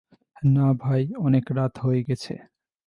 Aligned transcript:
না 0.47 0.67
ভাই, 0.81 1.03
অনেক 1.17 1.45
রাত 1.51 1.73
হয়ে 1.77 2.01
গেছে। 2.03 2.33